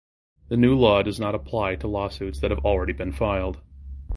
[0.47, 3.61] The new law does not apply to lawsuits that have already been filed.